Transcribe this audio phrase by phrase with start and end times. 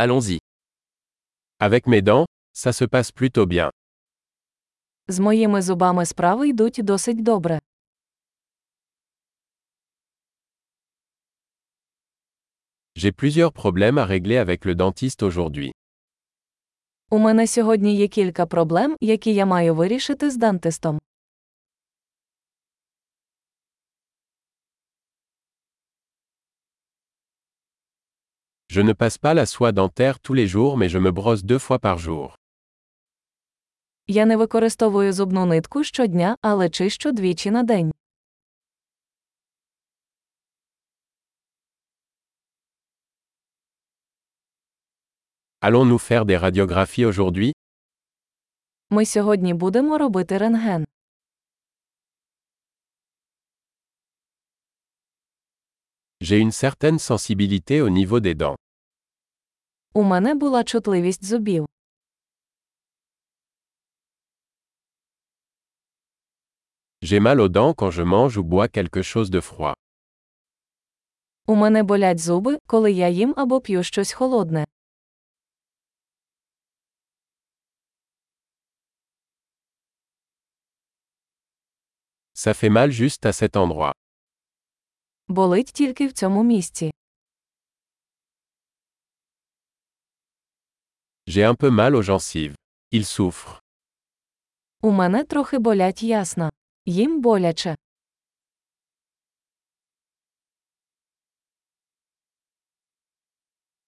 [0.00, 0.38] Allons-y.
[1.58, 3.70] Avec mes dents, ça se passe plutôt bien.
[5.08, 7.58] З моїми зубами справи йдуть досить добре.
[12.96, 15.72] J'ai plusieurs problèmes à régler avec le dentiste aujourd'hui.
[17.10, 20.98] У мене сьогодні є кілька проблем, які я маю вирішити з дантистом.
[28.70, 31.58] Je ne passe pas la soie dentaire tous les jours mais je me brosse deux
[31.58, 32.36] fois par jour.
[34.06, 37.92] Я не використовую зубну нитку щодня, але чищу двічі на день.
[45.60, 47.52] Allons-nous faire des radiographies aujourd'hui
[48.90, 50.86] Ми сьогодні будемо робити рентген.
[56.27, 58.55] J'ai une certaine sensibilité au niveau des dents.
[59.93, 61.65] У мене була чутливість зубів.
[67.01, 69.73] J'ai mal aux dents quand je mange ou bois quelque chose de froid.
[71.47, 74.65] У мене болять зуби, коли я їм або п'ю щось холодне.
[82.33, 83.93] Ça fait mal juste à cet endroit.
[85.30, 86.90] Болить тільки в цьому місці.
[91.26, 92.54] J'ai un peu mal aux gencives.
[92.92, 93.58] Ils souffrent.
[94.82, 96.50] У мене трохи болять ясна.
[96.86, 97.74] Їм боляче.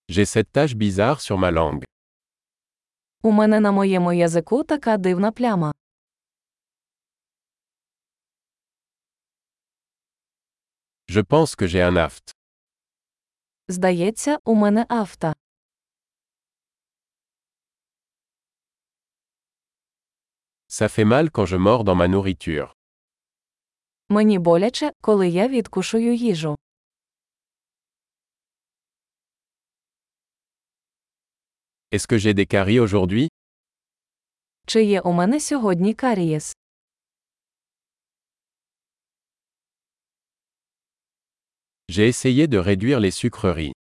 [0.08, 1.84] J'ai cette tache bizarre sur ma langue.
[3.22, 5.72] У мене на моєму язику така дивна пляма.
[11.16, 12.34] Je pense que j'ai un aft.
[13.68, 15.32] Здається, у мене авто.
[20.68, 22.72] Ça fait mal quand je mords dans ma nourriture.
[24.08, 26.56] Мені боляче, коли я відкушую їжу.
[31.92, 33.28] Est-ce que j'ai des caries aujourd'hui
[34.66, 36.59] Чи є у мене сьогодні карієс?
[41.92, 43.72] J'ai essayé de réduire les sucreries.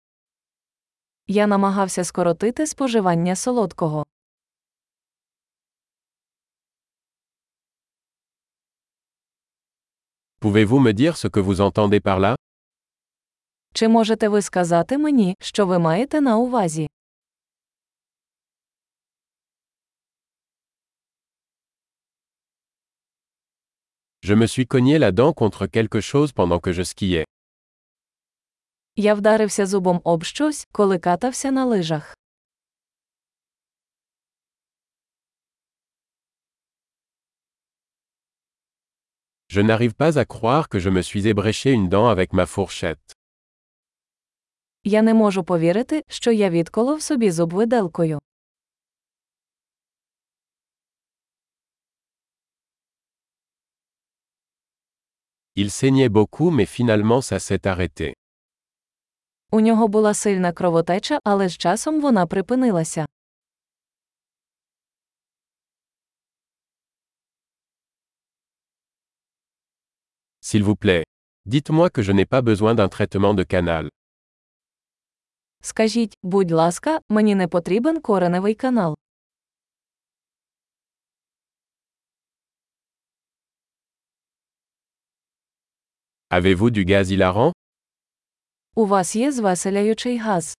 [1.27, 4.07] Я намагався скоротити споживання солодкого.
[10.41, 12.37] Pouvez-vous me dire ce que vous entendez par là
[13.73, 16.89] Чи можете ви сказати мені, що ви маєте на увазі?
[24.23, 27.38] Je me suis cogné la dent contre quelque chose pendant que je skiais.
[29.01, 32.17] Я вдарився зубом об щось, коли катався на лижах.
[39.49, 43.15] Je n'arrive pas à croire que je me suis ébréché une dent avec ma fourchette.
[44.85, 48.19] Я не можу повірити, що я відколов собі зуб виделкою.
[55.57, 58.18] Il saignait beaucoup mais finalement ça s'est arrêté.
[59.51, 63.07] У нього була сильна кровотеча, але з часом вона припинилася.
[70.41, 71.05] S'il vous plaît.
[71.47, 73.89] Dites-moi que je n'ai pas besoin d'un traitement de canal.
[75.61, 78.97] Скажіть, будь ласка, мені не потрібен кореневий канал.
[86.31, 87.53] Avez-vous du gaz hilarant
[88.75, 90.57] У вас є звеселяючий газ.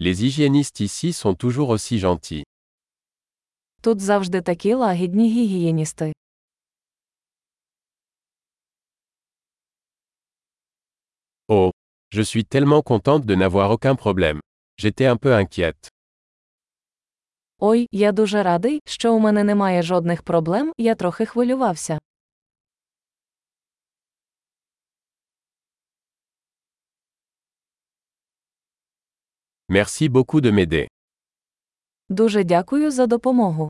[0.00, 2.44] Les hygiénistes ici sont toujours aussi gentils.
[3.80, 6.12] Тут завжди такі лагідні гігієністи.
[11.48, 11.70] Oh.
[12.10, 14.40] Je suis tellement contente de n'avoir aucun problème.
[14.78, 15.90] J'étais un peu inquiète.
[17.58, 21.98] Ой, я дуже радий, що у мене немає жодних проблем, я трохи хвилювався.
[29.68, 30.86] Merci beaucoup de m'aider.
[32.08, 33.68] Дуже дякую за допомогу.